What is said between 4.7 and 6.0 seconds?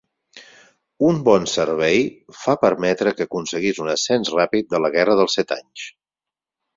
de la Guerra dels set anys.